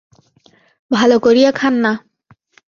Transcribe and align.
ভালো 0.91 1.15
করিয়া 1.19 1.51
খান 1.51 1.73
না। 1.83 1.91